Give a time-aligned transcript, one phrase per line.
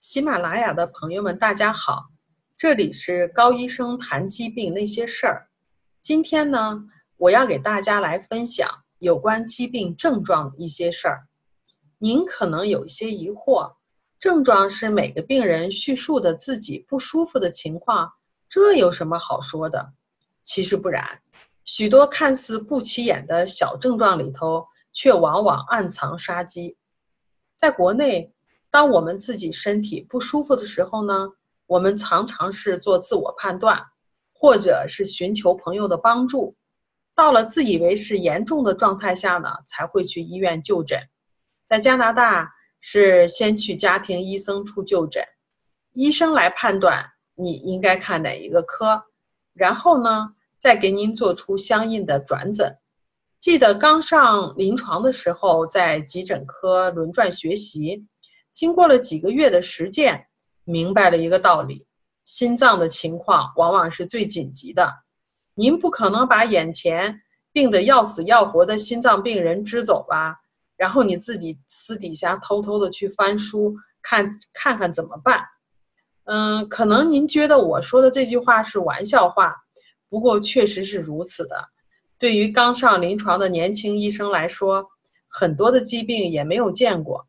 [0.00, 2.06] 喜马拉雅的朋友们，大家好，
[2.56, 5.50] 这里是高医生谈疾病那些事儿。
[6.00, 6.82] 今天呢，
[7.18, 8.66] 我要给大家来分享
[8.98, 11.28] 有关疾病症状的一些事儿。
[11.98, 13.74] 您可能有一些疑惑，
[14.18, 18.10] 症状是每个病人叙述的自己不舒服的情况，
[18.48, 19.92] 这有什么好说的？
[20.42, 21.20] 其实不然，
[21.66, 26.78] 许多看似不起眼的小症状里头，却往往暗藏杀机。
[27.58, 28.32] 在国内。
[28.70, 31.28] 当我们自己身体不舒服的时候呢，
[31.66, 33.84] 我们常常是做自我判断，
[34.32, 36.56] 或者是寻求朋友的帮助。
[37.14, 41.00] 到了自以为是严重的状态下呢，才会去医院就诊。
[41.68, 45.24] 在加拿大是先去家庭医生处就诊，
[45.92, 49.04] 医生来判断你应该看哪一个科，
[49.52, 52.78] 然后呢再给您做出相应的转诊。
[53.38, 58.06] 记得刚上临床的时候，在急诊科轮转学习。
[58.52, 60.26] 经过了几个月的实践，
[60.64, 61.86] 明白了一个道理：
[62.24, 64.92] 心脏的情况往往是最紧急的。
[65.54, 70.36] 您不可能把眼前病得要死要活的心脏病人支走吧？
[70.76, 75.44] 然后你自己私底下偷偷的去翻书，看看看怎么办？
[76.24, 79.56] 嗯，可能您觉得我说的这句话是玩笑话，
[80.08, 81.68] 不过确实是如此的。
[82.18, 84.86] 对于刚上临床的年轻医生来说，
[85.28, 87.26] 很多的疾病也没有见过。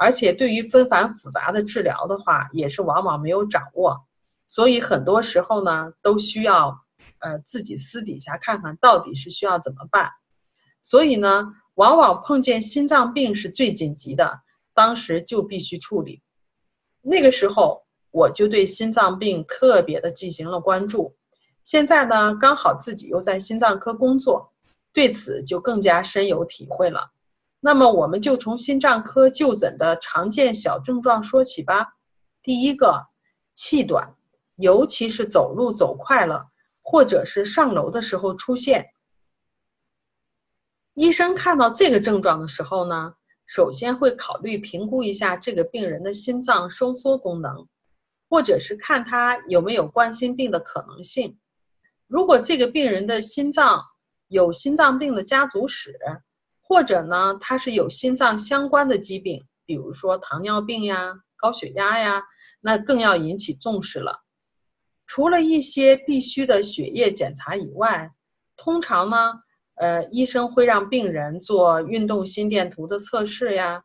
[0.00, 4.06] 而且对于纷繁复杂的治疗的话，也是往往没有掌握，
[4.46, 6.80] 所以很多时候呢，都需要，
[7.18, 10.10] 呃，自己私底下看看到底是需要怎么办。
[10.80, 14.40] 所以呢，往往碰见心脏病是最紧急的，
[14.72, 16.22] 当时就必须处理。
[17.02, 21.14] 那个时候我就对心脏病特别的进行了关注。
[21.62, 24.54] 现在呢，刚好自己又在心脏科工作，
[24.94, 27.10] 对此就更加深有体会了。
[27.60, 31.94] 那么我们就从心脏科就诊的常见小症状说起吧。
[32.42, 33.06] 第一个，
[33.52, 34.14] 气短，
[34.56, 36.46] 尤其是走路走快了，
[36.80, 38.90] 或者是上楼的时候出现。
[40.94, 43.14] 医生看到这个症状的时候呢，
[43.46, 47.68] 首先会考虑评估一下这个病人的心脏收缩功能，
[48.28, 51.38] 或者是看他有没有冠心病的可能性。
[52.06, 53.82] 如果这个病人的心脏
[54.28, 55.98] 有心脏病的家族史，
[56.70, 62.22] 或者呢，他是有心脏相关的疾病，比如说糖尿病呀、高血压呀，
[62.60, 64.22] 那更要引起重视了。
[65.04, 68.12] 除了一些必须的血液检查以外，
[68.56, 69.16] 通常呢，
[69.74, 73.82] 呃，医生会让病人做运动心电图的测试呀。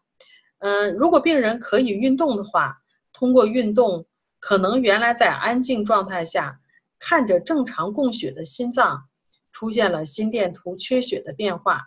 [0.60, 2.78] 嗯，如果病人可以运动的话，
[3.12, 4.06] 通过运动，
[4.40, 6.60] 可能原来在安静状态下
[7.00, 9.10] 看着正常供血的心脏，
[9.52, 11.82] 出现了心电图缺血的变化。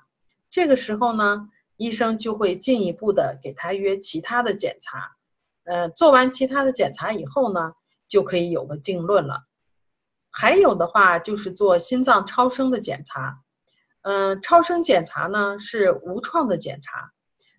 [0.50, 5.16] 这个时候呢，医生就会进一步的给他约其他的检查，
[5.64, 7.74] 呃，做完其他的检查以后呢，
[8.06, 9.44] 就可以有个定论了。
[10.30, 13.42] 还有的话就是做心脏超声的检查，
[14.02, 17.12] 嗯，超声检查呢是无创的检查，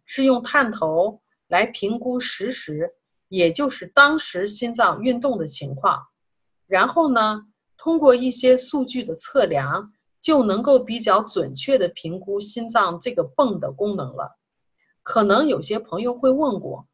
[0.06, 2.96] 是用探头来评估实时，
[3.28, 6.08] 也就是当时心脏运动的情况，
[6.66, 7.44] 然后呢，
[7.78, 9.94] 通过一些数据的测量。
[10.22, 14.38] 就能够比较准确的评估心脏这个泵的功能了。
[15.03, 16.88] 可能有些朋友会问过，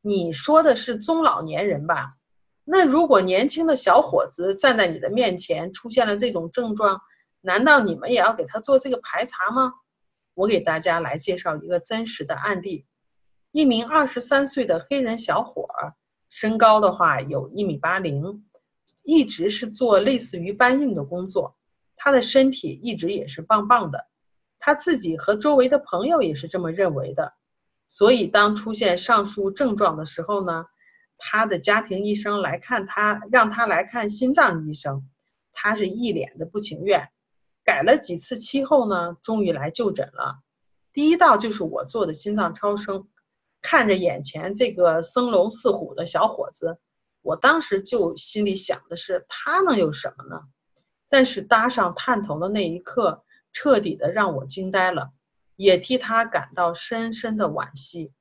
[0.00, 2.16] 你说的是中老年人吧？
[2.64, 7.00] 那如果年轻的小伙子站在你的面前出现了这种症状，
[7.40, 9.74] 难道你们也要给他做这个排查吗？
[10.34, 12.86] 我给大家来介绍一个真实的案例：
[13.52, 15.94] 一名二十三岁的黑人小伙儿，
[16.28, 18.46] 身高的话有一米八零，
[19.02, 21.56] 一直是做类似于搬运的工作。
[22.02, 24.06] 他的身体一直也是棒棒的，
[24.58, 27.34] 他自己和周围的朋友也是这么认为的。
[27.86, 30.64] 所以，当出现上述症状的时候呢，
[31.18, 35.06] 他的家庭医生来看他，让他来看心脏医生，
[35.52, 37.06] 他是一脸的不情愿。
[37.64, 40.40] 改了几次期后呢，终于来就诊了。
[40.94, 43.06] 第一道就是我做的心脏超声，
[43.60, 46.78] 看着眼前这个生龙似虎的小伙子，
[47.20, 50.40] 我当时就心里想的是，他能有什么呢？
[51.10, 55.10] 但是搭上探头的那一刻，彻底的让我惊呆了，
[55.56, 58.12] 也替他感到深深的惋惜。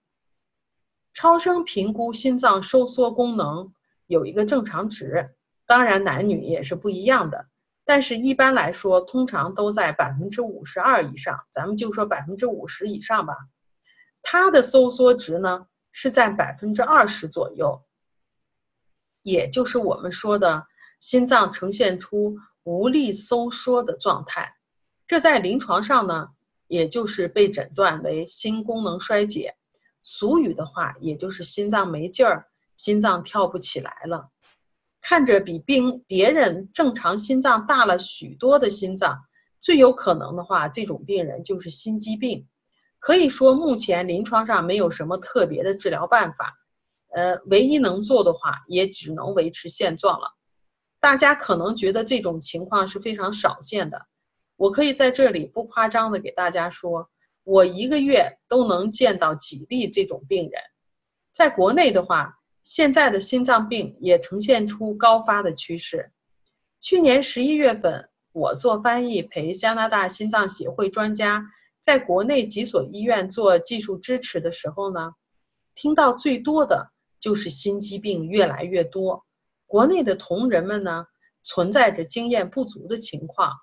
[1.13, 3.71] 超声评估心脏收缩功能
[4.07, 5.35] 有一个正常值，
[5.67, 7.47] 当然男女也是不一样的，
[7.85, 13.35] 但是一般来说，通常都在百分之五十二以上，咱们就说百分之五十以上吧。
[14.23, 17.83] 它的收缩值呢是在百分之二十左右，
[19.21, 20.65] 也就是我们说的
[20.99, 22.35] 心脏呈现出。
[22.63, 24.55] 无力收缩的状态，
[25.07, 26.29] 这在临床上呢，
[26.67, 29.55] 也就是被诊断为心功能衰竭。
[30.01, 34.29] 俗语的话，也就是心脏没劲儿，心脏跳不起来了。
[35.01, 39.23] 看着比病别人正常心脏大了许多的心脏，
[39.61, 42.47] 最有可能的话，这种病人就是心肌病。
[42.99, 46.57] 可以说，目前临床上没有什么特别的治疗办法，
[47.09, 50.35] 呃，唯一能做的话，也只能维持现状了。
[50.99, 54.05] 大家可能觉得这种情况是非常少见的，
[54.57, 57.09] 我可以在这里不夸张的给大家说，
[57.43, 60.61] 我一个月都能见到几例这种病人。
[61.31, 66.11] 在国内的话，现在的心脏病也呈现出高发的趋势。
[66.81, 71.49] 去年十一月份，我做翻译陪加拿大心脏协会专家
[71.81, 75.13] 在国内几所医院做技术支持的时候呢，
[75.75, 79.25] 听到最多的就是心肌病越来越多。
[79.69, 81.05] 国内的同仁们呢，
[81.43, 83.53] 存在着经验不足的情况。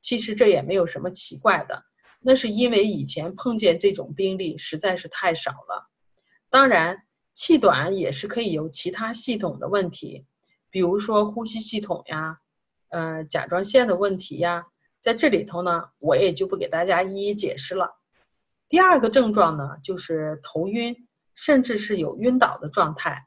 [0.00, 1.82] 其实这也没有什么奇怪的，
[2.20, 5.90] 那是因为以前碰见这种病例实在是太少了。
[6.50, 7.02] 当然，
[7.32, 10.24] 气短也是可以有其他系统的问题，
[10.70, 12.38] 比如说呼吸系统呀，
[12.90, 14.68] 呃，甲状腺的问题呀，
[15.00, 17.90] 在这里头呢，我也就不给大家一一解释了。
[18.68, 23.25] 第二个症状呢，就是头晕，甚至是有晕倒的状态。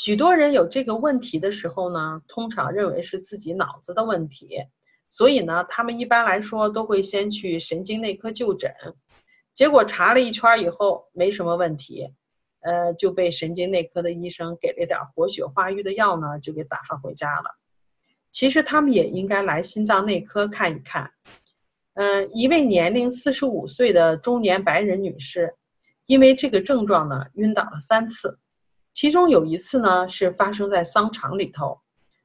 [0.00, 4.64] 许多人有这个问题的时候呢，通常认为是自己脑子的问题，
[5.08, 8.72] 所以呢，他们一般来说都会先去神经内科就诊，
[9.52, 12.14] 结果查了一圈以后没什么问题，
[12.60, 17.58] 呃，就被神经内科的医生给了点活血化瘀的药呢，就给打发回家了。
[18.30, 21.10] 其实他们也应该来心脏内科看一看。
[21.94, 25.56] 嗯，一位年龄四十五岁的中年白人女士，
[26.06, 28.38] 因为这个症状呢，晕倒了三次。
[28.98, 31.80] 其中有一次呢，是发生在商场里头，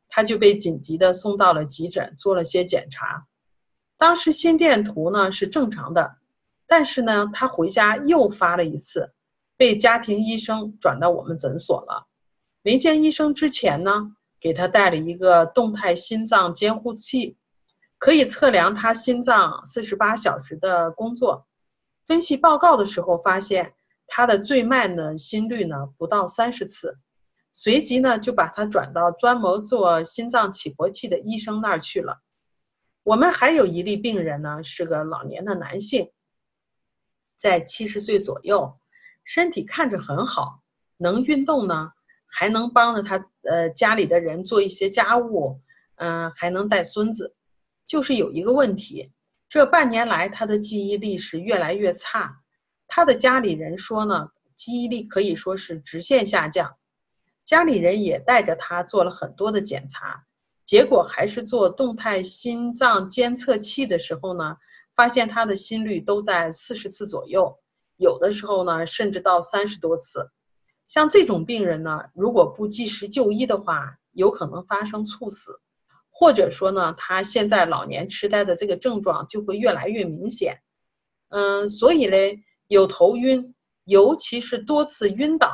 [0.09, 3.27] 他就被紧急的送到了急诊，做了些检查。
[3.95, 6.15] 当时心电图呢是正常的，
[6.65, 9.13] 但是呢，他回家又发了一次，
[9.55, 12.07] 被家庭医生转到我们诊所了。
[12.63, 17.37] 没见医生之前呢，给他带了一个动态心脏监护器，
[17.99, 21.45] 可以测量他心脏四十八小时的工作。
[22.07, 23.75] 分析报告的时候发现。
[24.07, 26.97] 他的最慢的心率呢不到三十次，
[27.51, 32.21] 随即呢就把他转到专门做心脏起搏器的医生那儿去了。
[33.03, 36.11] 我们还有一例病人呢，是个老年的男性，
[37.37, 38.79] 在七十岁左右，
[39.23, 40.61] 身体看着很好，
[40.97, 41.91] 能运动呢，
[42.25, 45.61] 还能帮着他呃家里的人做一些家务，
[45.95, 47.35] 嗯，还能带孙子。
[47.85, 49.11] 就是有一个问题，
[49.49, 52.42] 这半年来他的记忆力是越来越差。
[52.87, 56.77] 他的家里人说呢，记忆力可以说是直线下降，
[57.43, 60.25] 家里人也带着他做了很多的检查，
[60.63, 64.57] 结果还是做动态心脏监测器的时候呢，
[64.95, 67.57] 发现他的心率都在四十次左右，
[67.97, 70.29] 有的时候呢甚至到三十多次。
[70.87, 75.59] 像这种病人呢，如果不及时就医的话，有可能发生猝死，
[76.11, 80.61] 或者说呢，他现在老年痴呆的这个症状就会越来越明显。
[81.29, 82.43] 嗯，所以嘞。
[82.67, 85.53] 有头晕，尤其是多次晕倒，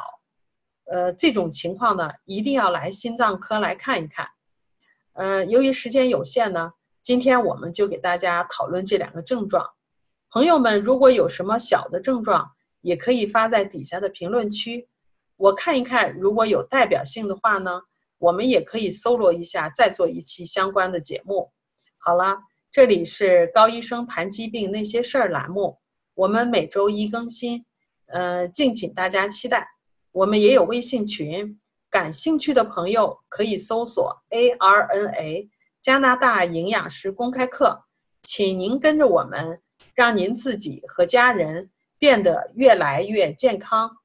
[0.85, 4.27] 呃，这种情况呢，一定要来心脏科来看一看。
[5.13, 9.69] 呃，由于时间有限呢，今天我们就给大家讨论这两个症状。
[10.31, 12.51] 朋友们，如果有什么小的症状，
[12.81, 14.87] 也可以发在底下的评论区，
[15.35, 16.17] 我看一看。
[16.17, 17.81] 如果有代表性的话呢，
[18.19, 21.51] 我们也可以搜罗一下，再做一期相关的节目。
[21.97, 22.37] 好了，
[22.71, 25.79] 这里是高医生谈疾病那些事儿栏目。
[26.19, 27.63] 我们每周一更新，
[28.07, 29.69] 呃，敬请大家期待。
[30.11, 35.47] 我们也有微信群，感兴趣的朋友可以搜索 ARNA
[35.79, 37.85] 加拿大营养师公开课，
[38.21, 39.61] 请您跟着我们，
[39.95, 43.95] 让您自己和家人变得越来越健康。